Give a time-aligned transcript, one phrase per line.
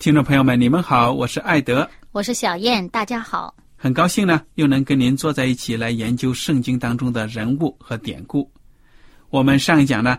[0.00, 3.54] 听众朋友们，你们好，我是艾德，我是小燕，大家好。
[3.76, 8.50] 很高兴呢，又能跟您坐在一起来研究圣经当中的人物和典故。
[9.28, 10.18] 我们上一讲呢，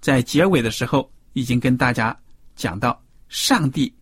[0.00, 2.18] 在结尾的时候已经跟大家
[2.56, 3.94] 讲到，上帝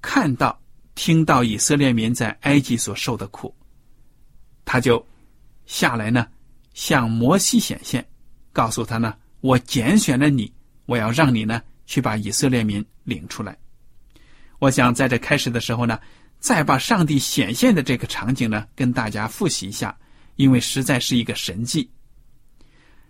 [0.00, 0.56] 看到、
[0.94, 3.52] 听到以色列民在埃及所受的苦，
[4.64, 5.04] 他就
[5.66, 6.24] 下来呢，
[6.72, 8.06] 向摩西显现，
[8.52, 10.52] 告诉他呢，我拣选了你，
[10.86, 13.58] 我要让你呢去把以色列民领出来。
[14.58, 15.98] 我想在这开始的时候呢，
[16.40, 19.96] 再把上帝显现的这个场景呢，跟大家复习一下，
[20.36, 21.88] 因为实在是一个神迹。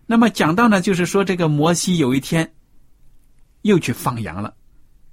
[0.07, 2.51] 那么讲到呢，就是说这个摩西有一天
[3.63, 4.55] 又去放羊了，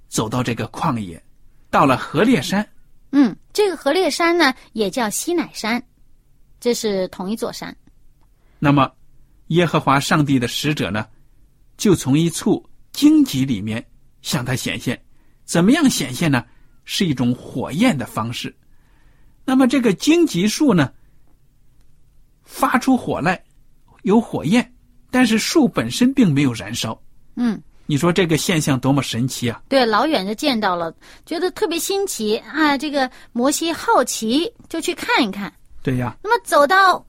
[0.08, 1.22] 走到这个旷野，
[1.70, 2.66] 到了河烈山。
[3.12, 5.82] 嗯，这个河烈山呢，也叫西乃山，
[6.60, 7.74] 这是同一座山。
[8.58, 8.90] 那么
[9.48, 11.06] 耶和华上帝的使者呢，
[11.76, 13.84] 就从一处荆棘里面
[14.20, 15.00] 向他显现。
[15.46, 16.44] 怎么样显现呢？
[16.88, 18.54] 是一种火焰的方式。
[19.44, 20.92] 那么这个荆棘树呢，
[22.44, 23.42] 发出火来，
[24.02, 24.72] 有火焰，
[25.10, 26.96] 但是树本身并没有燃烧。
[27.34, 29.60] 嗯，你说这个现象多么神奇啊！
[29.68, 32.78] 对，老远就见到了，觉得特别新奇啊！
[32.78, 35.52] 这个摩西好奇，就去看一看。
[35.82, 36.16] 对呀。
[36.22, 37.04] 那么走到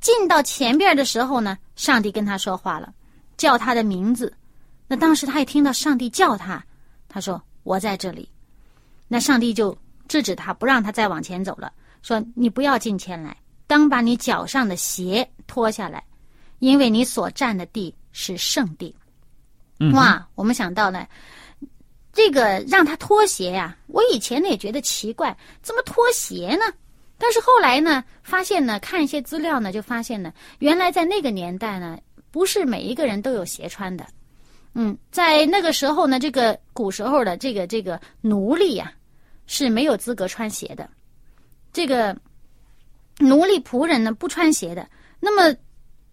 [0.00, 2.92] 进到前边的时候呢，上帝跟他说话了，
[3.38, 4.30] 叫他的名字。
[4.86, 6.62] 那当时他一听到上帝叫他，
[7.08, 7.42] 他说。
[7.64, 8.28] 我在这里，
[9.08, 9.76] 那上帝就
[10.06, 13.36] 制止他，不让他再往前走了，说：“你不要进前来，
[13.66, 16.04] 当把你脚上的鞋脱下来，
[16.60, 18.94] 因为你所站的地是圣地。”
[19.92, 20.24] 哇！
[20.36, 21.06] 我们想到呢，
[22.12, 26.64] 这个让他脱鞋呀，我以前呢也觉得奇怪，怎么脱鞋呢？
[27.18, 31.98] 但是后来呢，发现呢，看一些资料呢，就发现呢，原来在那个年代呢，
[32.30, 34.06] 不是每一个人都有鞋穿的。
[34.74, 38.92] 嗯，在那个时候呢，这个古时候的这个这个奴隶呀，
[39.46, 40.88] 是没有资格穿鞋的。
[41.72, 42.16] 这个
[43.18, 44.88] 奴隶仆人呢，不穿鞋的。
[45.20, 45.56] 那么，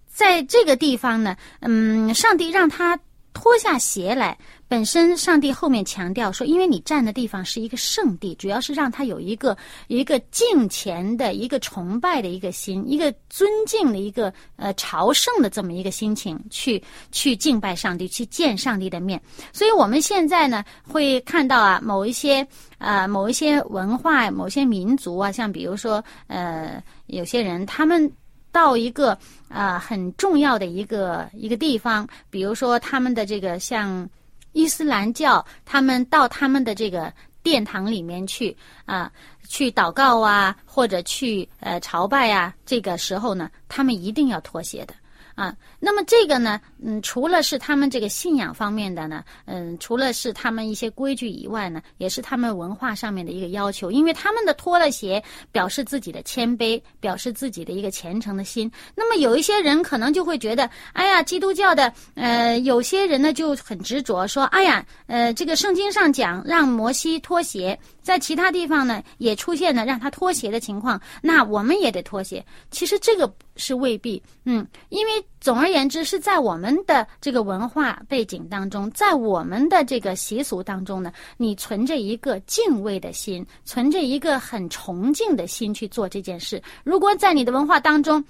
[0.07, 2.99] 在这个地方呢，嗯，上帝让他
[3.33, 4.37] 脱下鞋来。
[4.71, 9.57] 本身上帝后面强调说，因为你站的地方是一个圣地，主要是让他有一个
[9.89, 19.21] 一个敬虔的一个崇拜的一个心，一个尊敬的一个呃朝圣的这么一个心情去去敬拜上帝，去见上帝的面。
[19.51, 28.09] 所以我们现在呢会看到啊，某一些啊某一些文化、某些民族啊，像比如说呃有些人他们
[28.53, 29.17] 到一个
[29.49, 34.09] 啊很重要的一个一个地方，比如说他们的这个像。
[34.53, 38.55] 伊斯兰教，他们到他们的这个殿堂里面去
[38.85, 39.11] 啊，
[39.47, 44.93] 去祷告啊，或者去呃朝拜啊，这个时候呢，他们一定要脱鞋的。
[45.41, 58.71] 啊，那么这个呢，嗯，除了是他们这个信仰方面的呢，嗯，除了是他们一些规矩以外呢，也是他们文化上面的一个要求，因为他们的脱了鞋，表示自己的谦卑，表示自己的一个虔诚的心。
[58.93, 72.43] 那么有一些人可能就会觉得，哎呀，基督教的，呃，有些人呢就很执着说，哎呀，呃，这个圣经上讲让摩西脱鞋，在其他地方呢也出现了让他脱鞋的情况，那我们也得脱鞋。
[72.69, 86.61] 其实这个是未必，嗯，因为总而言之是在我们的这个文化背景当中，在我们的这个习俗当中呢，你存着一个敬畏的心，存着一个很崇敬的心去做这件事。
[86.83, 88.23] 如果在你的文化当中，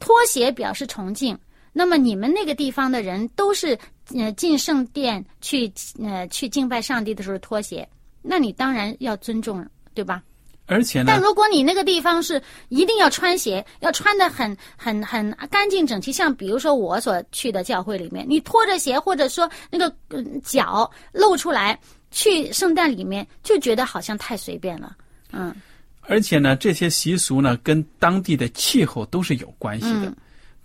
[0.00, 1.38] 脱鞋表示崇敬。
[1.70, 3.78] 那么你们那个地方的人都是
[4.14, 5.70] 呃进圣殿去
[6.02, 7.88] 呃去敬拜上帝的时候脱鞋，
[8.22, 10.22] 那你当然要尊重，对吧？
[10.70, 21.78] 而且呢但，如果你那个地方是一定要穿鞋，要穿的很很很干净整齐，像比如说我所去的教会里面，你拖着鞋或者说那个、嗯脚露出来
[22.10, 24.94] 去圣诞里面，就觉得好像太随便了。
[25.32, 25.54] 嗯
[26.02, 30.16] 而且呢，这些习俗呢，跟当地的气候都是有关系的，嗯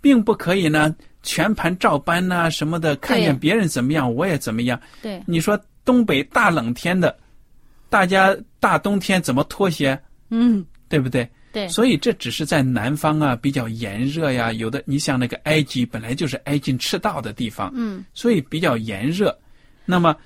[0.02, 4.78] 并不可以呢全盘照搬呐、什么的，看见别人怎么样，我也怎么样。
[5.00, 7.16] 对，你说东北大冷天的，
[7.94, 9.96] 大家大冬天怎么脱鞋，
[10.30, 11.30] 嗯对不对？
[11.52, 19.38] 对，所以这只是在南方啊比较炎热呀，有的你像那个埃及本来就是挨近赤道的地方，嗯所以比较炎热。
[19.84, 20.16] 那么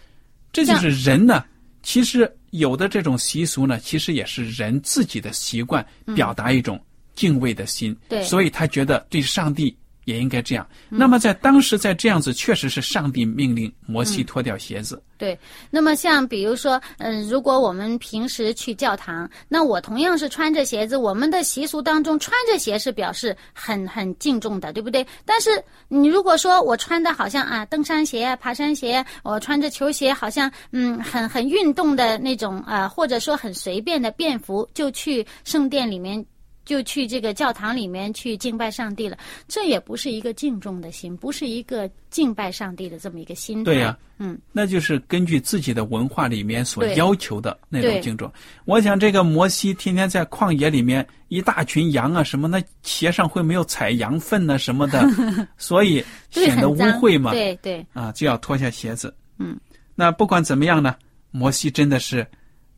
[0.51, 1.45] 这就是人呢，
[1.83, 5.85] 其实有的这种习俗呢，其实也是人自己的习惯，
[6.17, 6.83] 表达一种
[7.15, 7.93] 敬畏的心。
[7.93, 9.77] 嗯对所以他觉得对上帝
[10.09, 10.67] 也应该这样。
[10.89, 15.03] 那么在当时在这样子，确实是上帝命令摩西脱掉鞋子。
[15.19, 15.39] 对，
[15.71, 25.07] 那么像比如说，嗯、如果我们平时去教堂，那我同样是穿着鞋子，我们的习俗当中穿着鞋是表示很很敬重的，对不对？
[25.27, 36.25] 但是你如果说我穿的好像啊登山鞋啊、爬山鞋，我穿着球鞋，好像嗯很很运动的那种啊、呃或者说很随便的便服，就去圣殿里面。
[36.69, 39.17] 就去这个教堂里面去敬拜上帝了，
[39.49, 43.73] 这也不是一个敬重的心，不是一个敬拜上帝的这么一个心态。
[43.73, 48.31] 对呀嗯，那就是根据自己的文化里面所要求的那种敬重。
[48.67, 55.03] 我想这个摩西天天在旷野里面，一大群羊啊什么，那鞋上会没有踩羊粪呢、什么的，
[55.57, 57.31] 所以，显得污秽嘛。
[57.31, 59.15] 对对，啊，就要脱下鞋子。
[59.39, 59.59] 嗯，
[59.95, 60.95] 那不管怎么样呢，
[61.31, 62.27] 摩西真的是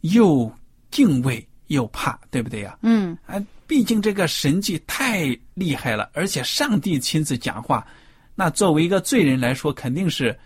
[0.02, 0.48] 又
[0.92, 2.78] 敬畏又怕，对不对呀？
[2.82, 7.86] 嗯，啊，毕竟这个神迹太厉害了，而且上帝亲自讲话，
[8.34, 10.36] 那作为一个罪人来说，肯定是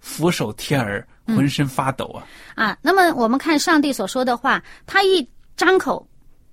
[0.00, 2.26] 俯首帖耳，浑身发抖啊。
[2.54, 5.26] 啊，那么我们看上帝所说的话，他一
[5.56, 6.06] 张口，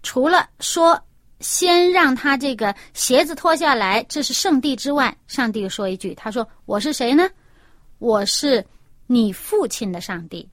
[0.04, 0.98] 除了说
[1.42, 7.30] 先让他这个鞋子脱下来，这是圣地之外，上帝又说一句，他说：“我是谁呢？
[8.00, 8.66] 我是
[9.06, 10.50] 你父亲的上帝，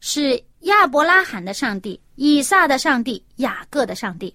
[0.00, 4.34] 是亚伯拉罕的上帝、以撒的上帝、雅各的上帝。”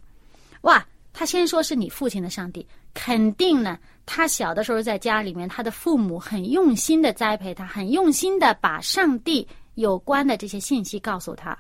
[0.62, 3.78] 哇，他先说是你父亲的上帝，肯定呢。
[4.06, 9.46] 他小的时候在家里面，他的父母很用心的栽培他，很用心的把上帝
[9.76, 11.58] 有关的这些信息告诉他，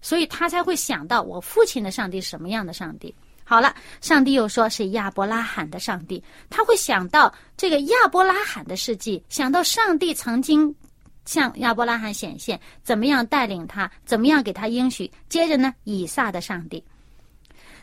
[0.00, 3.14] 所以他才会想到我父亲的上帝是什么样的上帝。
[3.44, 10.74] 好了，上帝又说是亚伯拉罕的上帝，他会想到这个亚伯拉罕的事迹，想到上帝曾经
[11.26, 15.10] 向亚伯拉罕显现，怎么样带领他，怎么样给他应许。
[15.28, 16.82] 接着呢，以撒的上帝，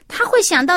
[0.08, 0.76] 他会想到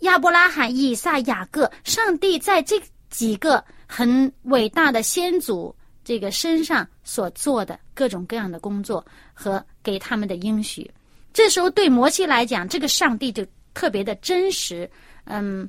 [0.00, 2.80] 亚伯拉罕、以撒、雅各，上帝在这
[3.10, 9.04] 几个很伟大的先祖这个身上所做的各种各样的工作
[9.34, 10.90] 和给他们的应许。
[11.32, 14.90] 这时候对摩西来讲，这个上帝就特别的真实，
[15.24, 15.68] 嗯，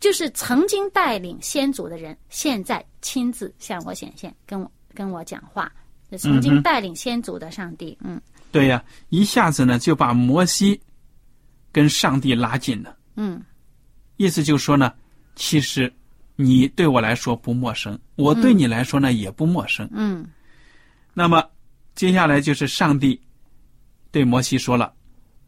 [0.00, 5.70] 就是曾经带领先祖的人，现在亲自向我显现，跟我跟我讲话。
[6.16, 8.20] 曾经带领先祖的上帝，嗯
[8.52, 10.80] 对呀、一下子呢就把摩西
[11.74, 12.96] 跟上帝拉近了。
[13.16, 13.42] 嗯
[14.16, 14.92] 意思就是说呢，
[15.34, 15.92] 其实
[16.36, 19.88] 你对我来说不陌生，我对你来说呢、也不陌生。
[19.92, 20.24] 嗯
[21.12, 21.44] 那么
[21.96, 23.20] 接下来就是上帝
[24.12, 24.92] 对摩西说了：“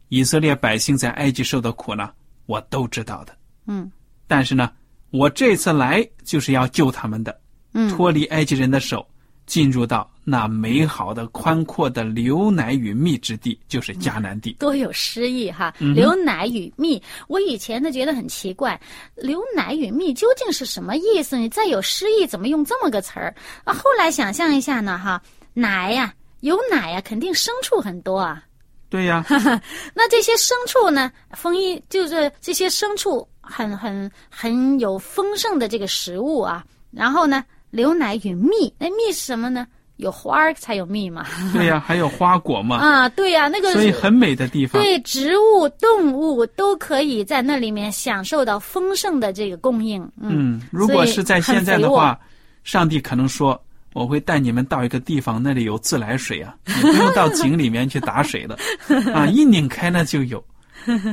[0.09, 2.11] 以色列百姓在埃及受的苦呢，
[2.45, 3.33] 我都知道的。
[3.67, 3.89] 嗯
[4.27, 4.69] 但是呢，
[5.11, 7.39] 我这次来就是要救他们的，
[7.71, 9.07] 嗯，脱离埃及人的手，
[9.45, 14.51] 进入到那美好的、宽阔的流奶与蜜之地，就是迦南地。
[14.59, 15.73] 多有诗意哈！
[15.79, 18.77] 嗯流奶与蜜，我以前呢觉得很奇怪，
[19.15, 21.37] 流奶与蜜究竟是什么意思？
[21.37, 23.73] 你再有诗意，怎么用这么个词儿啊？
[23.73, 25.21] 后来想象一下呢，哈，
[25.53, 28.43] 奶呀、有奶呀、肯定牲畜很多啊。
[28.89, 29.25] 对呀，
[29.95, 36.65] 那这些牲畜呢，丰衣就是这些牲畜很很很有丰盛的这个食物啊。
[36.91, 39.65] 然后呢，流奶与蜜，那蜜是什么呢？
[39.97, 41.25] 有花儿才有蜜嘛。
[41.53, 44.81] 对呀，还有花果嘛，啊，对呀、那个所以很美的地方。
[44.81, 50.01] 对，植物、动物都可以在那里面享受到丰盛的这个供应。
[50.21, 52.19] 嗯，嗯，如果是在现在的话，
[52.63, 53.59] 上帝可能说
[53.93, 58.57] ：“我会带你们到一个地方，那里有自来水啊，你不用到井里面去打水了，
[59.13, 60.43] 啊，一拧开那就有。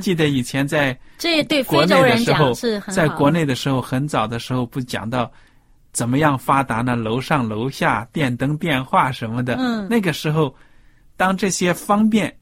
[0.00, 5.30] 记得以前在 这对非洲人时候讲是，很好在国内的时候，很早的时候不讲到
[5.94, 6.94] 怎么样发达呢？
[6.94, 9.54] 楼上楼下电灯、电话什么的。
[9.54, 10.54] 嗯那个时候，
[11.16, 12.36] 当这些方便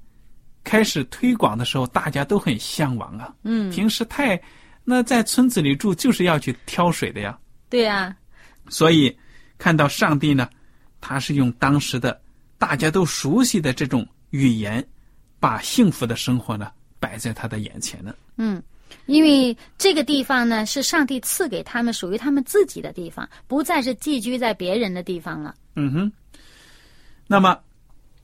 [0.64, 3.32] 开始推广的时候，大家都很向往啊。
[3.44, 4.40] 嗯，平时太
[4.82, 7.38] 那在村子里住，就是要去挑水的呀。
[7.68, 8.16] 对啊，
[8.68, 9.16] 所以
[9.58, 10.48] 看到上帝呢，
[11.00, 12.20] 他是用当时的
[12.56, 14.82] 大家都熟悉的这种语言，
[15.38, 18.14] 把幸福的生活呢摆在他的眼前呢。
[18.38, 18.62] 嗯，
[19.12, 25.54] 因为这个地方呢是上帝赐给他们属于他们自己的地方，不再是寄居在别人的地方了。
[25.76, 26.12] 嗯哼。
[27.26, 27.58] 那么，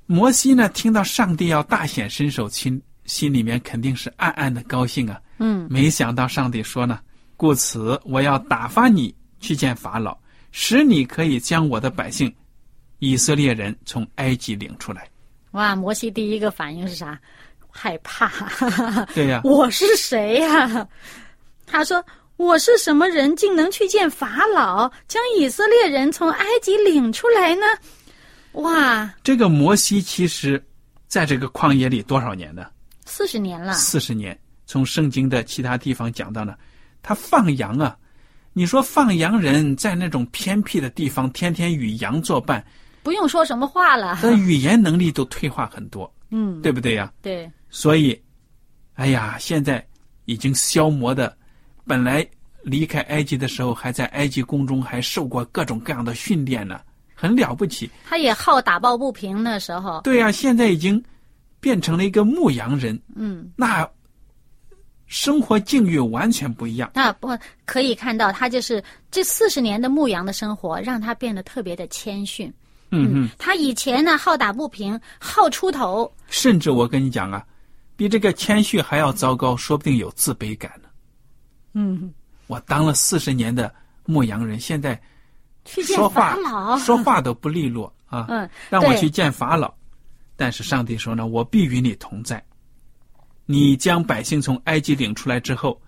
[0.06, 5.20] 摩西呢，听到上帝要大显身手，心心里面肯定是暗暗的高兴啊。
[5.40, 6.98] 嗯没想到上帝说呢，
[7.36, 10.16] 故此我要打发你去见法老，
[10.52, 12.34] 使你可以将我的百姓
[12.98, 15.06] 以色列人从埃及领出来。
[15.50, 17.20] 哇，摩西第一个反应是啥？
[17.78, 18.28] 害怕。
[19.14, 20.86] 对呀、我是谁呀、
[21.64, 22.04] 他说
[22.36, 27.62] ：“我是什么人，竟能去见法老，将以色列人从埃及领出来呢？”
[28.52, 30.60] 哇，这个摩西其实
[31.06, 32.66] 在这个旷野里多少年呢？
[33.06, 34.36] 四十年了，四十年。
[34.66, 36.54] 从圣经的其他地方讲到呢，
[37.00, 37.96] 他放羊啊。
[38.52, 42.64] 你说放羊人在那种偏僻的地方，天天与羊作伴，
[43.04, 44.18] 不用说什么话了。
[44.22, 47.12] 那语言能力都退化很多，嗯，对不对呀？
[47.22, 48.20] 对，所以，
[48.94, 49.86] 哎呀，现在
[50.24, 51.36] 已经消磨的，
[51.86, 52.26] 本来
[52.62, 56.80] 离开埃及的时候还在埃及宫中还受过各种各样的训练呢，
[57.14, 57.90] 很了不起。
[58.04, 60.00] 他也好打抱不平那时候。
[60.02, 61.02] 对呀、现在已经
[61.60, 63.88] 变成了一个牧羊人，嗯，那
[65.06, 66.90] 生活境遇完全不一样。
[66.94, 67.28] 那不
[67.64, 72.52] 可以看到，他就是这四十年的牧羊的生活，让他变得特别的谦逊。
[72.90, 76.10] 嗯嗯，他以前呢好打不平，好出头。
[76.28, 77.44] 甚至我跟你讲啊，
[77.98, 80.88] 比这个谦虚还要糟糕，说不定有自卑感呢。
[81.72, 82.14] 嗯，
[82.46, 83.74] 我当了四十年的
[84.04, 84.94] 牧羊人，现在
[85.64, 86.78] 去见说话法老。
[86.78, 88.26] 说话都不利落啊。
[88.28, 89.74] 嗯，让我去见法老，
[90.36, 92.40] 但是上帝说呢，我必与你同在。
[93.46, 95.82] 你将百姓从埃及领出来之后，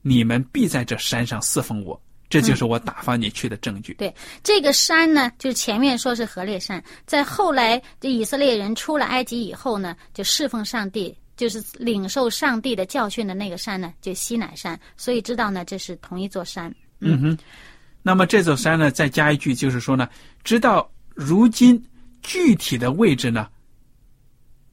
[0.00, 3.92] 你们必在这山上侍奉我，这就是我打发你去的证据。
[3.98, 14.78] 对这个山呢，就是前面说是河烈山，在后来这以色列人出了埃及以后呢，就侍奉上帝，就是领受上帝的教训的那个山呢，就西乃山。
[14.96, 16.74] 所以知道呢，这是同一座山。
[17.00, 17.38] 嗯哼。
[18.04, 20.08] 那么这座山呢，再加一句，就是说呢，
[20.42, 21.80] 直到如今
[22.20, 23.48] 具体的位置呢，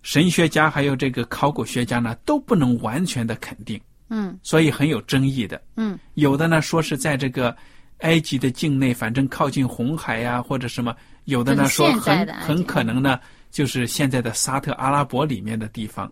[0.02, 5.62] 神学家还有这个考古学家呢，都不能完全的肯定，嗯所以很有争议的。
[5.76, 7.56] 嗯有的呢说是在这个
[8.00, 10.92] 埃及的境内，反正靠近红海呀、或者什么；
[11.26, 13.20] 有的呢说很很可能呢
[13.52, 16.12] 就是现在的沙特阿拉伯里面的地方。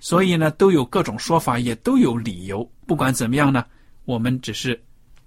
[0.00, 2.68] 所以呢，都有各种说法，也都有理由。
[2.86, 3.64] 不管怎么样呢，
[4.04, 4.80] 我们只是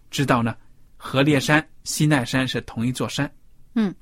[0.09, 0.55] 知道呢，
[0.97, 3.31] 河烈山、西奈山是同一座山。
[3.75, 3.93] 嗯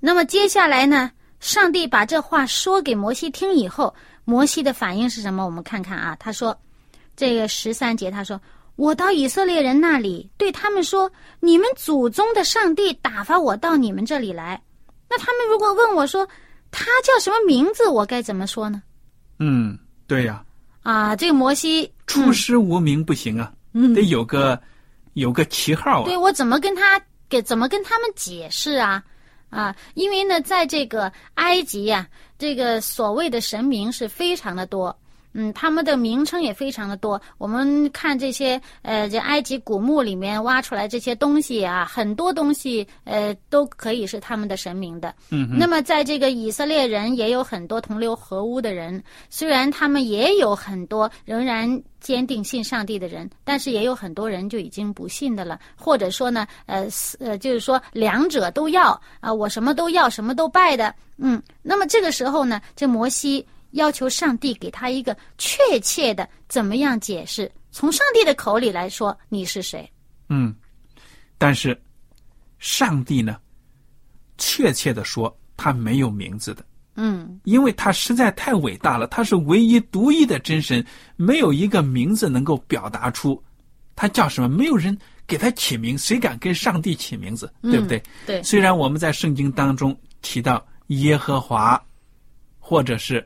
[0.00, 1.10] 那么接下来呢，
[1.40, 3.94] 上帝把这话说给摩西听以后，
[4.24, 5.44] 摩西的反应是什么？
[5.44, 6.56] 我们看看啊，他说，
[7.16, 8.40] 这个十三节他说
[8.76, 11.10] ：“我到以色列人那里，对他们说，
[11.40, 14.62] 你们祖宗的上帝打发我到你们这里来。
[15.10, 16.28] 那他们如果问我说，
[16.70, 18.82] 他叫什么名字，我该怎么说呢？
[19.38, 20.44] 嗯，对呀、
[20.82, 24.60] 啊，这个摩西出师无名不行啊，嗯得有个
[25.14, 26.16] 有个旗号啊对。
[26.16, 29.02] 我怎么跟他给怎么跟他们解释啊？
[29.50, 32.06] 啊，因为呢，在这个埃及呀、
[32.38, 34.94] 这个所谓的神明是非常的多。
[35.32, 37.20] 嗯，他们的名称也非常的多。
[37.36, 45.14] 我们看这些呃，这埃及古墓里面挖出来这些东西啊，很多东西呃都可以是他们的神明的。
[45.30, 69.90] 嗯那么在这个以色列人也有很多同流合污的人，虽然他们也有很多仍然坚定信上帝的人，但是也有很多人就已经不信的了，或者说呢，呃是呃，就是说两者都要啊、我什么都要，什么都拜的，嗯，那么这个时候呢，这摩西要求上帝给他一个确切的怎么样解释，从上帝的口里来说你是谁，
[70.28, 70.54] 嗯，
[71.36, 71.78] 但是
[72.58, 73.38] 上帝呢，
[74.38, 76.64] 确切的说，他没有名字的。
[77.00, 80.84] 嗯因为他实在太伟大了，他是唯一独一的真神，
[81.14, 83.40] 没有一个名字能够表达出
[83.94, 88.02] 他叫什么，没有人给他起名，谁敢跟上帝起名字，对不对？
[88.26, 91.80] 对，虽然我们在圣经当中提到耶和华，
[92.58, 93.24] 或者是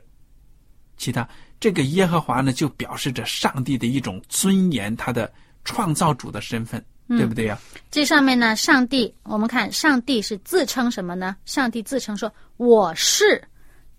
[1.03, 1.27] 其他，
[1.59, 5.31] 这个耶和华呢，就表示着上帝的一种尊严，他的
[5.63, 6.83] 创造主的身份。
[7.05, 7.59] 对不对呀？
[7.91, 11.35] 这上面呢，上帝，我们看上帝是自称什么呢？
[11.43, 13.43] 上帝自称说我是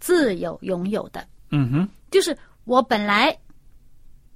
[0.01, 3.37] 自有拥有的，嗯哼，就是我本来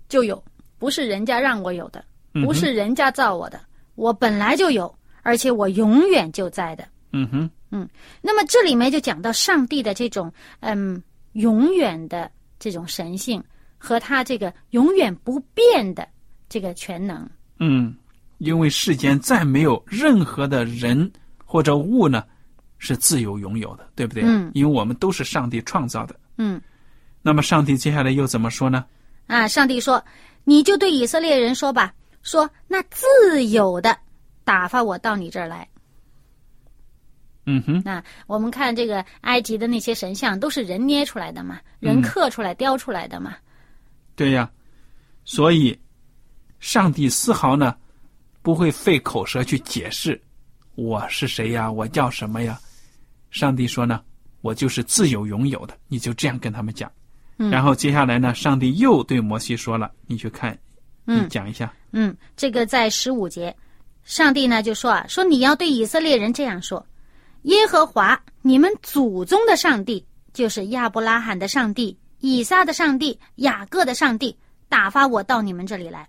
[0.07, 0.45] 就有，
[0.79, 2.05] 不是人家让我有的，
[2.45, 3.59] 不是人家造我的，
[3.95, 6.87] 我本来就有，而且我永远就在的。
[7.13, 7.89] 嗯哼，嗯
[8.21, 13.43] 那么这里面就讲到上帝的这种嗯永远的这种神性
[13.77, 16.09] 和他这个永远不变的
[16.49, 17.29] 这个全能。
[17.59, 17.95] 嗯，
[18.39, 21.11] 因为世间再没有任何的人
[21.45, 22.25] 或者物呢
[22.79, 24.23] 是自由拥有的，对不对？
[24.25, 26.15] 嗯因为我们都是上帝创造的。
[26.37, 26.61] 嗯
[27.23, 28.85] 那么上帝接下来又怎么说呢？
[29.27, 30.03] 啊，上帝说
[30.45, 33.97] ：“你就对以色列人说吧，说那自由的
[34.45, 35.69] 打发我到你这儿来。
[37.51, 43.37] 嗯哼，那我们看这个埃及的那些神像都是人捏出来的嘛，人嗯刻出来、雕出来的嘛。
[44.15, 44.51] 对呀，
[45.25, 45.79] 所以
[46.61, 47.75] 上帝丝毫呢
[48.43, 50.21] 不会费口舌去解释
[50.75, 52.61] 我是谁呀，我叫什么呀。
[53.31, 54.03] 上帝说呢，
[54.43, 56.91] 我就是自由拥有的，你就这样跟他们讲。
[57.39, 60.53] 嗯然后接下来呢，上帝又对摩西说了，你去看，
[61.05, 61.73] 你嗯讲一下。
[61.93, 63.57] 嗯，这个在十五节，
[64.03, 66.85] 上帝呢就说啊，说你要对以色列人这样说：
[67.43, 74.37] 耶和华你们祖宗的上帝，就是亚伯拉罕的上帝、以撒的上帝、雅各的上帝，
[74.69, 76.09] 打发我到你们这里来。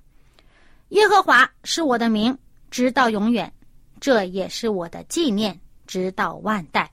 [0.90, 2.36] 耶和华是我的名，
[2.72, 3.54] 直到永远，
[4.00, 6.92] 这也是我的纪念，直到万代。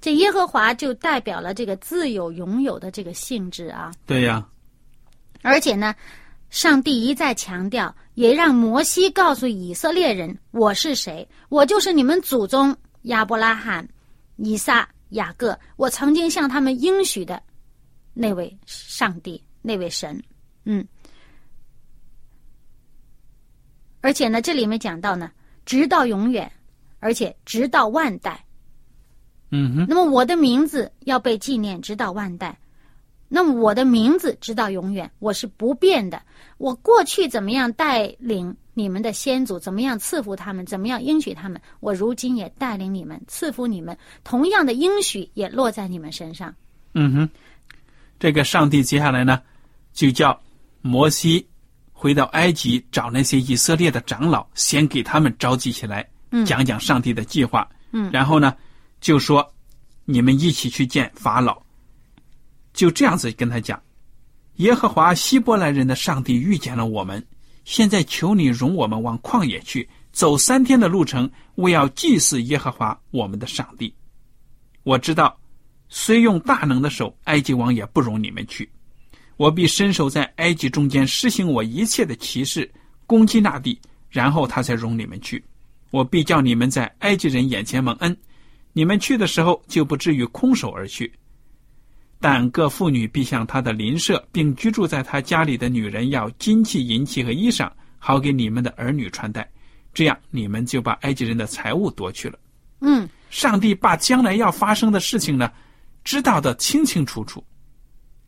[0.00, 3.90] 这耶和华就代表了这个自有拥有的这个性质啊。
[4.06, 4.46] 对呀，
[5.42, 5.94] 而且呢，
[6.50, 11.26] 上帝一再强调，也让摩西告诉以色列人：“我是谁？
[11.48, 13.88] 我就是你们祖宗亚伯拉罕、
[14.36, 17.42] 以撒、雅各，我曾经向他们应许的
[18.12, 20.22] 那位上帝，那位神。”
[20.64, 20.86] 嗯。
[24.00, 25.32] 而且呢，这里面讲到呢，
[25.64, 26.50] 直到永远，
[27.00, 28.44] 而且直到万代。
[29.50, 32.58] 嗯哼，那么我的名字要被纪念，直到万代。
[33.28, 36.20] 那么我的名字直到永远，我是不变的。
[36.58, 43.96] 我过去怎么样带领你们的先祖，怎么样赐福他们，怎么样应许他们，我如今也带领你们，赐福你们。
[44.24, 46.54] 同样的应许也落在你们身上。
[46.92, 47.30] 嗯哼，
[48.18, 49.40] 这个上帝接下来呢，
[49.92, 50.38] 就叫
[50.82, 51.46] 摩西
[51.92, 57.68] 回到埃及找那些以色列的长老，先给他们召集起来，嗯讲讲上帝的计划。
[57.92, 58.56] 嗯然后呢，
[59.00, 59.54] 就说
[60.04, 61.62] 你们一起去见法老，
[62.72, 63.80] 就这样子跟他讲：
[64.56, 67.24] 耶和华希伯来人的上帝遇见了我们，
[67.64, 73.92] 现在求你容我们往旷野去，走三天的路程，为要祭祀耶和华我们的上帝。
[74.82, 75.38] 我知道，
[75.88, 78.70] 虽用大能的手，埃及王也不容你们去。
[79.36, 82.70] 我必伸手在埃及中间施行我一切的奇事，
[83.06, 85.42] 攻击那地，然后他才容你们去。
[85.90, 88.16] 我必叫你们在埃及人眼前蒙恩，
[88.72, 91.12] 你们去的时候就不至于空手而去。
[92.24, 99.46] 但各妇女必向她的邻舍，并居住在她家里的女人要金器、银器和衣裳，好给你们的儿女穿戴。
[99.92, 102.38] 这样，你们就把埃及人的财物夺去了。
[102.80, 105.52] 嗯，上帝把将来要发生的事情呢，
[106.02, 107.44] 知道的清清楚楚，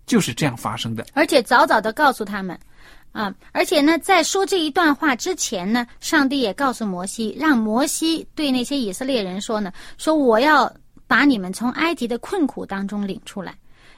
[0.05, 1.07] 就是这样发生的。
[1.15, 2.59] 而且早早的告诉他们。
[3.13, 10.71] 啊，而且呢，在说这一段话之前呢，上帝也告诉摩西，让摩西对那些以色列人说呢，说我要
[11.07, 13.57] 把你们从埃及的困苦当中领出来，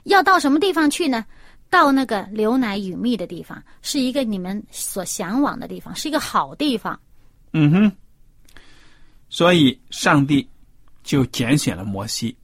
[0.09, 1.25] 要到什么地方去呢？
[1.71, 6.99] 到那个流奶与蜜的地方，是一个你们所向往的地方，是一个好地方。
[7.53, 7.93] 嗯哼，
[9.29, 10.49] 所以上帝
[11.03, 12.35] 就拣选了摩西。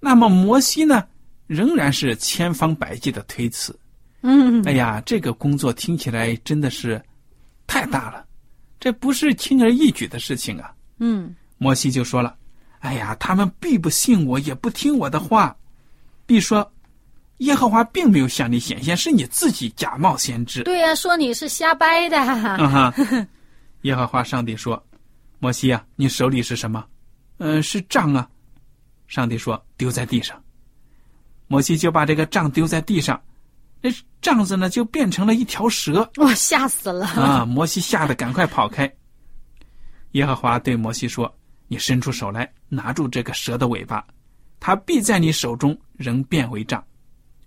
[0.00, 1.06] 那么摩西呢，
[1.46, 3.78] 仍然是千方百计的推辞。
[4.22, 7.00] 嗯，哎呀，这个工作听起来真的是
[7.66, 8.26] 太大了，
[8.80, 10.74] 这不是轻而易举的事情啊。
[10.98, 12.36] 嗯，摩西就说了
[12.80, 15.56] ：“哎呀，他们必不信我，也不听我的话，
[16.26, 16.68] 必说
[17.40, 22.16] 耶和华并没有向你显现，是你自己假冒先知。”对呀、说你是瞎掰的。
[22.16, 22.94] 嗯哈，
[23.82, 24.82] 耶和华上帝说
[25.38, 26.84] ：“摩西啊，你手里是什么？
[27.38, 28.28] 嗯、是杖啊。”
[29.08, 30.40] 上帝说：“丢在地上。”
[31.48, 33.20] 摩西就把这个杖丢在地上，
[33.80, 33.90] 那
[34.22, 37.06] 杖子呢就变成了一条蛇我吓死了。
[37.06, 37.44] 啊！
[37.44, 38.88] 摩西吓得赶快跑开。
[40.12, 41.32] 耶和华对摩西说
[41.66, 44.04] ：“你伸出手来，拿住这个蛇的尾巴，
[44.60, 46.84] 它必在你手中仍变为杖，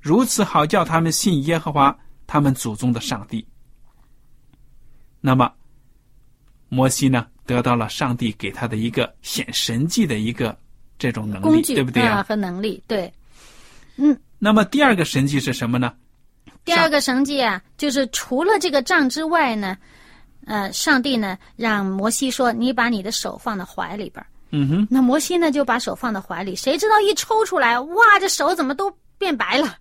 [0.03, 3.45] 如此好叫他们信耶和华他们祖宗的上帝。”
[5.21, 5.49] 那么，
[6.67, 10.55] 摩西呢得到了上帝给他的一个显神迹的一个
[10.99, 12.23] 这种能力，对不对啊啊？
[12.23, 13.11] 和能力，对。
[13.95, 15.93] 嗯那么第二个神迹是什么呢？
[16.65, 19.77] 第二个神迹啊，就是除了这个杖之外呢，
[20.45, 29.77] 呃，上帝呢让摩西说：“你把你的手放到怀里边儿。”嗯哼，那摩西呢就把手放到怀里，谁知道一抽出来，哇，这手怎么都变白了，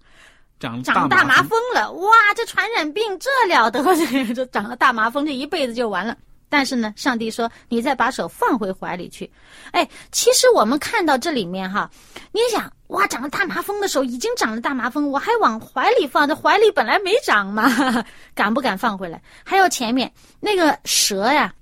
[0.63, 6.17] 长长大麻麻风了，哇，这传染病这了得，这 这长了大麻风，这一辈子就完了。
[6.49, 9.29] 但是呢，上帝说：“你再把手放回怀里去。”
[9.73, 11.91] 哎，其实我们看到这里面哈，
[12.31, 17.69] 你想，哇，长了大麻风的手已经长了大麻风，我还往怀里放，这怀里本来没长嘛，
[18.33, 19.21] 敢不敢放回来？
[19.45, 21.53] 还有前面那个蛇呀，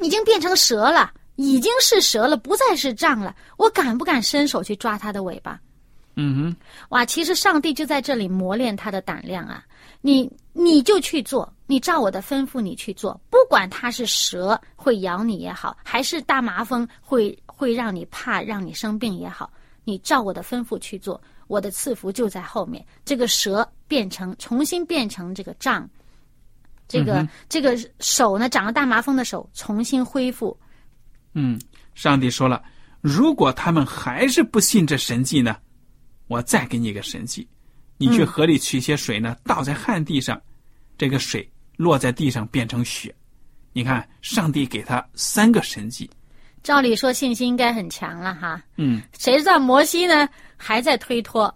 [0.00, 5.58] 已经变成蛇了，已经是蛇了，不再是杖了，我敢不敢伸手去抓它的尾巴？
[6.18, 6.56] 嗯哼，
[6.88, 9.62] 哇，其实上帝就在这里磨练他的胆量啊！
[10.00, 19.50] 你你就去做，你照我的吩咐你去做，不管他是蛇会咬你也好，还是大麻风会会让你怕、让你生病也好，
[19.84, 22.82] 你照我的吩咐去做，我的赐福就在后面。
[23.04, 25.86] 这个蛇变成重新变成这个杖，
[26.88, 30.58] 这个、嗯这个手呢长了大麻风的手重新恢复。
[31.34, 31.60] 嗯，
[31.94, 32.62] 上帝说了，
[33.02, 35.56] 如果他们还是不信这神迹呢，
[36.28, 37.46] 我再给你一个神迹，
[37.96, 40.40] 你去嗯河里取些水呢，倒在旱地上，
[40.98, 43.14] 这个水落在地上变成雪。
[43.72, 46.08] 你看，上帝给他三个神迹。
[46.62, 51.54] 照理说信心应该很强了哈，嗯，谁知道摩西呢还在推脱。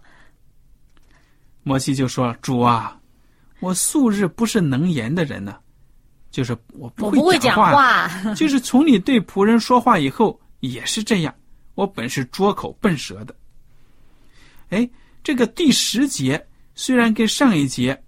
[1.63, 2.97] 摩西就说：“主啊，
[3.59, 5.57] 我素日不是能言的人呢，
[6.31, 11.35] 就是我不会讲话，就是从你对仆人说话以后也是这样。
[11.75, 13.35] 我本是拙口笨舌的。”
[14.71, 14.89] 哎，
[15.23, 18.03] 这个第十节虽然跟上一节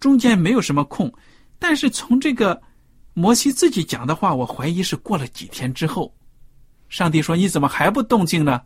[0.00, 1.12] 中间没有什么空，
[1.58, 2.60] 但是从这个
[3.12, 6.12] 摩西自己讲的话，我怀疑是过了几天之后，
[6.88, 8.62] 上帝说：“你怎么还不动静呢？”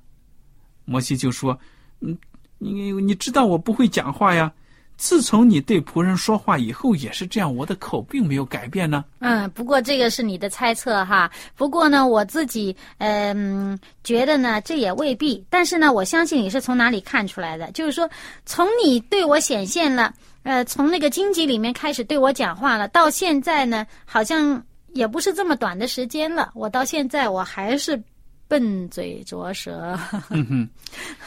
[0.86, 1.58] 摩西就说
[2.00, 2.16] ：“嗯，
[2.58, 4.52] 你你知道我不会讲话呀。
[4.96, 9.04] 自从你对仆人说话以后也是这样，我的口并没有改变呢。
[9.18, 11.30] 嗯，不过这个是你的猜测哈。
[11.56, 15.44] 不过呢，我自己嗯、觉得呢，这也未必。
[15.50, 17.70] 但是呢，我相信你是从哪里看出来的？
[17.72, 18.08] 就是说，
[18.46, 26.50] 从你对我显现了，呃，从那个荆棘里面开始对我讲话了，到现在呢，好像也不是这么短的时间了。
[26.54, 28.00] 我到现在我还是
[28.46, 29.98] 笨嘴拙舌。
[30.30, 30.68] 嗯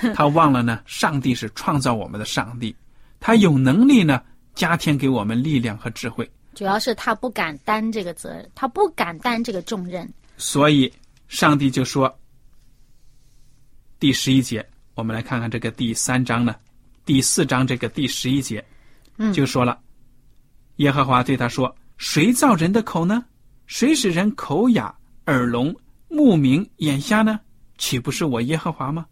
[0.02, 2.74] 哼，他忘了呢，上帝是创造我们的上帝，
[3.20, 4.22] 他有能力呢，
[4.56, 6.30] 加添给我们力量和智慧。
[6.54, 10.12] 主要是他不敢担这个责任，他不敢担这个重任。
[10.38, 10.92] 所以，
[11.28, 12.20] 上帝就说，
[14.00, 16.56] 第十一节，我们来看看这个第三章呢，
[17.06, 18.64] 第四章这个第十一节，
[19.18, 19.80] 嗯就说了，
[20.78, 23.24] 耶和华对他说：“谁造人的口呢？
[23.66, 25.76] 谁使人口哑、耳聋、
[26.08, 27.40] 目明、眼瞎呢？
[27.78, 29.06] 岂不是我耶和华吗？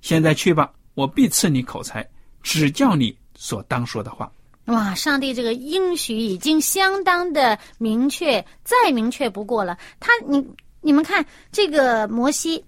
[0.00, 2.06] 现在去吧，我必赐你口才，
[2.42, 4.32] 只叫你所当说的话。”
[4.72, 9.76] 哇，上帝这个应许已经相当的明确，再明确不过了。
[10.00, 10.42] 他，你
[10.80, 12.64] 你们看这个摩西，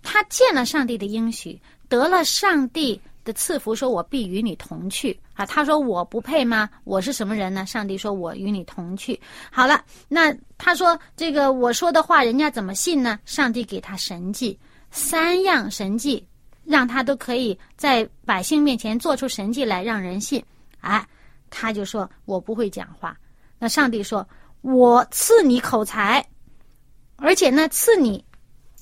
[0.00, 5.44] 他见了上帝的应许，得了上帝的赐福，说我必与你同去啊。
[5.44, 6.70] 他说我不配吗？
[6.84, 7.66] 我是什么人呢？
[7.66, 9.20] 上帝说我与你同去。
[9.50, 13.18] 好了，那他说这个我说的话，人家怎么信呢？
[13.24, 14.56] 上帝给他神迹，
[14.92, 16.24] 三样神迹，
[16.70, 20.42] 让他都可以在百姓面前做出神迹来，让人信。
[20.80, 21.04] 哎。
[21.52, 23.18] 他就说：“我不会讲话。”
[23.58, 24.24] 那上帝说
[24.62, 26.24] ：“我赐你口才，
[27.16, 28.24] 而且呢，赐你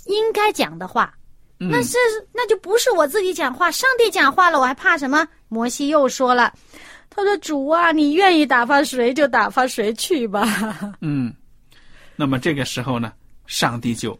[0.04, 1.14] 应该讲的话。
[1.60, 1.96] 嗯那是
[2.30, 6.52] 那就不是我自己讲话，上帝讲话了，我还怕什么？”摩西又说了
[7.08, 10.44] ：“他说主啊，你愿意打发谁就打发谁去吧。
[11.00, 11.34] 嗯，
[12.16, 13.14] 那么这个时候呢，
[13.46, 14.16] 上帝就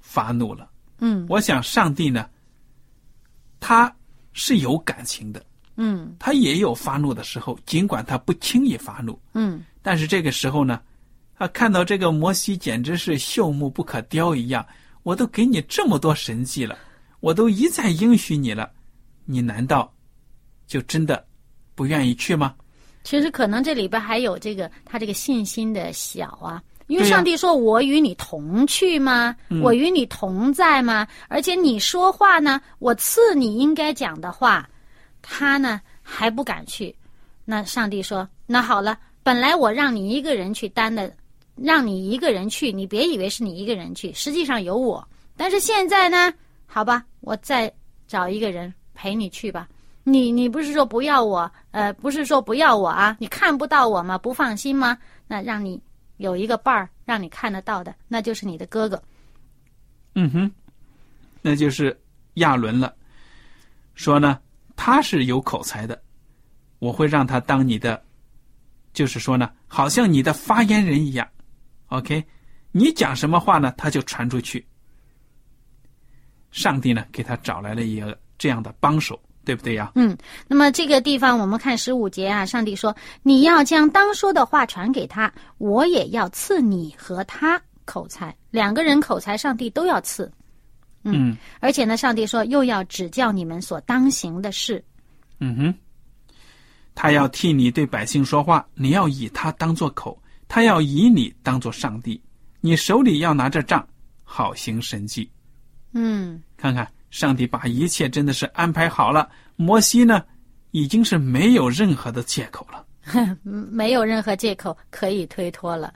[0.00, 0.70] 发怒了。”
[1.02, 2.30] 嗯我想，上帝呢，
[3.60, 3.94] 他
[4.32, 5.44] 是有感情的，
[5.76, 6.14] 嗯。
[6.18, 9.64] 他也有发怒的时候，尽管他不轻易发怒，嗯。
[9.82, 10.80] 但是这个时候呢，
[11.36, 14.66] 他看到这个摩西简直是朽木不可雕一样，
[15.02, 16.76] 我都给你这么多神迹了，
[17.20, 18.70] 我都一再应许你了，
[19.24, 19.92] 你难道
[20.66, 21.26] 就真的
[21.74, 22.54] 不愿意去吗？
[23.04, 29.36] 其实可能这里边还有这个他这个信心的小啊，因为上帝说：“我与你同去吗？
[29.48, 31.06] 嗯我与你同在吗？
[31.28, 34.68] 而且你说话呢，我赐你应该讲的话。”
[35.22, 36.94] 他呢还不敢去。
[37.44, 41.12] 那上帝说：“那好了，本来我让你一个人去担的，
[41.54, 45.06] 让你一个人去，你别以为是你一个人去，实际上有我。
[45.36, 46.32] 但是现在呢，
[46.66, 47.72] 好吧，我再
[48.06, 49.68] 找一个人陪你去吧。”
[50.04, 53.14] 你你不是说不要我，呃，不是说不要我啊？
[53.20, 54.16] 你看不到我吗？
[54.16, 54.96] 不放心吗？
[55.26, 55.78] 那让你
[56.18, 59.02] 有一个伴儿，让你看得到的，那就是你的哥哥。
[60.14, 60.52] 嗯哼，
[61.42, 61.98] 那就是
[62.34, 62.94] 亚伦了。
[63.94, 64.40] 说呢，
[64.76, 66.00] 他是有口才的，
[66.78, 68.00] 我会让他当你的
[68.92, 71.28] 就是说呢，好像你的发言人一样
[71.88, 72.24] ，OK，
[72.70, 74.64] 你讲什么话呢，他就传出去。
[76.50, 79.90] 上帝呢，给他找来了一个这样的帮手，对不对呀？
[79.94, 80.14] 嗯，
[80.46, 90.30] 那么这个地方我们看十五节啊，上帝说：“你要将当说的话传给他，我也要赐你和他口才，两个人口才，上帝都要赐。”
[91.04, 94.84] 嗯而且呢，上帝说又要指教你们所当行的事。
[95.40, 95.74] 嗯哼，
[96.94, 102.20] 他要替你对百姓说话，你要以他当做口，他要以你当做上帝，
[102.60, 103.82] 你手里要拿着杖，
[104.24, 105.30] 好行神迹。
[105.94, 109.28] 嗯看看，上帝把一切真的是安排好了。
[109.56, 110.22] 摩西呢，
[110.70, 112.84] 已经是没有任何的借口了。
[113.42, 115.92] 没有任何借口可以推脱了。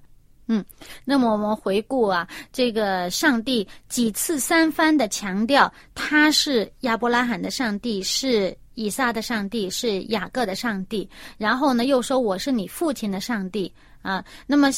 [0.49, 0.65] 嗯，
[1.05, 13.73] 那么我们回顾啊，这个上帝几次三番的强调他是亚伯拉罕的上帝，是以撒的上帝，是雅各的上帝，然后呢又说我是你父亲的上帝
[14.03, 14.25] 啊。
[14.47, 14.69] 那么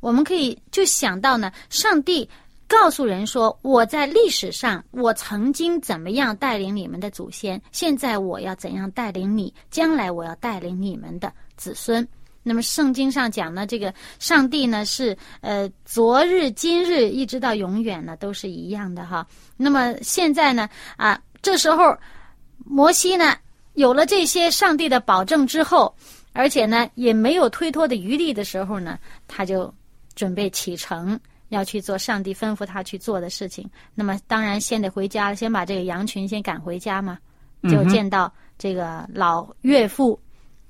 [0.00, 2.28] 我们可以就想到呢，上帝
[2.72, 12.08] 告诉人说，我在历史上我曾经怎么样带领你们的祖先，现在我要怎样带领你，将来我要带领你们的子孙。
[12.42, 19.26] 那么圣经上讲呢，这个上帝呢是呃昨日、今日一直到永远呢都是一样的哈。
[19.58, 21.94] 那么现在呢啊，这时候
[22.64, 23.36] 摩西呢
[23.74, 25.94] 有了这些上帝的保证之后，
[26.32, 29.72] 而且呢也没有推脱的余地的时候呢，他就
[30.14, 31.20] 准备启程。
[31.52, 37.18] 要去做上帝吩咐他去做的事情，那么当然先得回家，先把这个羊群先赶回家嘛，
[37.70, 40.18] 就见到这个老岳父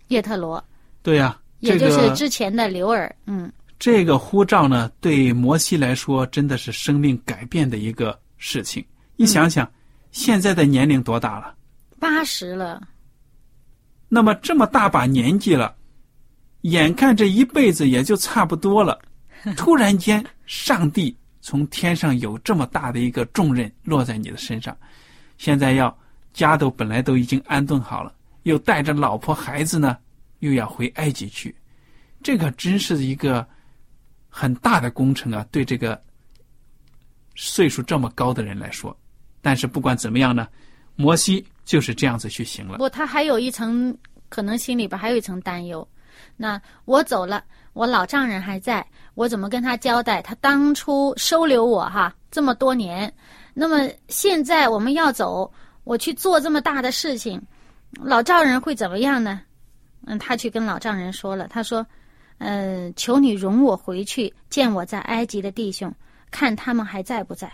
[0.08, 0.62] 叶特罗，
[1.02, 3.50] 对呀、也就这个是之前的刘尔，嗯。
[3.78, 8.84] 这个呼召呢，对摩西来说真的是生命改变的一个事情。
[9.16, 9.68] 你想想，
[10.12, 11.54] 现在的年龄多大了？
[11.98, 12.80] 八十了，
[14.08, 15.74] 那么这么大把年纪了，
[16.60, 19.00] 眼看这一辈子也就差不多了，
[19.56, 24.76] 突然间，上帝从天上有这么大的一个重任落在你的身上，
[25.38, 25.96] 现在要
[26.32, 29.98] 家都本来都已经安顿好了，又带着老婆孩子呢，
[30.38, 31.54] 又要回埃及去，
[32.22, 33.46] 这个真是一个
[34.28, 35.44] 很大的工程啊！
[35.50, 36.00] 对这个
[37.34, 38.96] 岁数这么高的人来说，
[39.40, 40.46] 但是不管怎么样呢，
[40.94, 42.88] 摩西就是这样子去行了不。
[42.88, 43.96] 他还有一层，
[44.28, 45.86] 可能心里边还有一层担忧。
[46.36, 50.20] 那我走了，我老丈人还在，我怎么跟他交代？
[50.20, 53.12] 他当初收留我哈这么多年，
[53.54, 55.50] 那么现在我们要走，
[55.84, 57.40] 我去做这么大的事情，
[58.00, 59.40] 老丈人会怎么样呢？
[60.06, 61.86] 嗯，他去跟老丈人说了，他说
[62.38, 65.94] ：“呃，求你容我回去见我在埃及的弟兄，
[66.30, 67.50] 看他们还在不在。”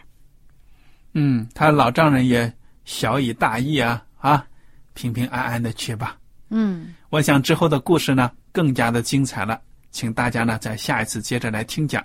[1.12, 2.50] 嗯，他老丈人也
[2.84, 4.46] 小以大义啊啊，
[4.94, 6.16] 平平安安的去吧。
[6.48, 12.04] 嗯，我想之后的故事呢更加的精彩了，请大家呢在下一次接着来听讲。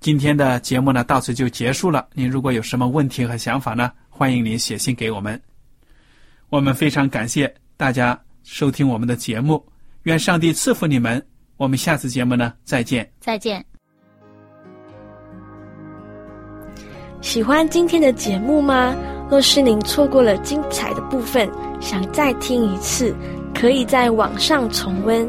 [0.00, 2.06] 今天的节目呢到此就结束了。
[2.14, 5.40] 您如果有什么问题和想法呢，欢迎您写信给我们。
[6.50, 9.64] 我们非常感谢大家收听我们的节目，
[10.04, 11.24] 愿上帝赐福你们。
[11.56, 13.10] 我们下次节目呢再见。
[13.18, 13.64] 再见。
[17.20, 18.94] 喜欢今天的节目吗？
[19.28, 23.14] 若是您错过了精彩的部分，想再听一次，
[23.52, 25.28] 可以在网上重温。